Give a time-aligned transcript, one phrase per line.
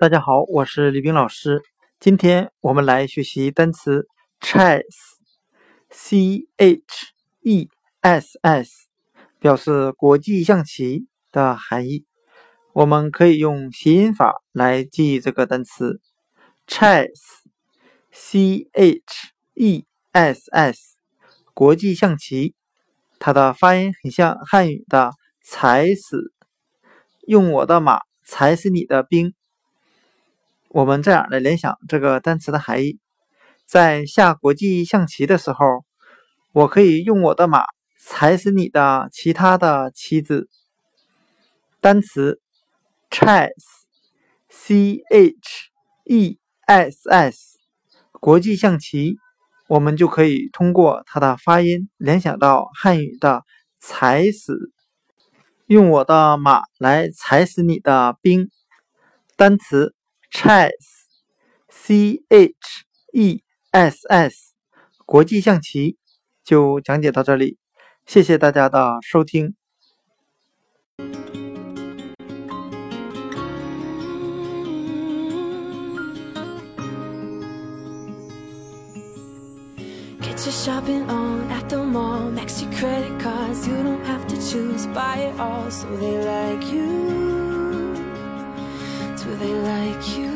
[0.00, 1.60] 大家好，我是李冰老师。
[1.98, 4.06] 今天我们来学习单词
[4.40, 7.68] chess，c h e
[8.00, 8.86] s s，
[9.40, 12.06] 表示国际象棋的含义。
[12.72, 16.00] 我们可以用谐音法来记忆这个单词
[16.68, 20.96] chess，c h e s s，
[21.52, 22.54] 国际象棋。
[23.18, 25.10] 它的发音很像汉语的
[25.42, 26.32] “踩死”，
[27.26, 29.34] 用我的马踩死你的兵。
[30.78, 33.00] 我们这样来联想这个单词的含义：
[33.66, 35.84] 在下国际象棋的时候，
[36.52, 37.64] 我可以用我的马
[37.98, 40.48] 踩死你的其他的棋子。
[41.80, 42.40] 单词
[43.10, 45.34] chess，c h
[46.04, 47.58] e s s，
[48.12, 49.16] 国际象棋，
[49.66, 53.42] 我们就可以通过它的发音联想到汉语的
[53.82, 54.70] “踩死”，
[55.66, 58.48] 用我的马来踩死你的兵。
[59.34, 59.97] 单词。
[60.30, 62.52] Chess，C H
[63.12, 64.54] E S S，
[65.04, 65.96] 国际象棋
[66.44, 67.58] 就讲解到这里，
[68.06, 69.54] 谢谢大家的收听。
[89.28, 90.27] Do they like you?